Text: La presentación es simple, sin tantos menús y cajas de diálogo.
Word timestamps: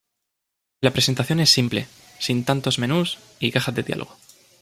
La 0.81 0.89
presentación 0.89 1.39
es 1.41 1.51
simple, 1.51 1.85
sin 2.17 2.43
tantos 2.43 2.79
menús 2.79 3.19
y 3.39 3.51
cajas 3.51 3.75
de 3.75 3.83
diálogo. 3.83 4.17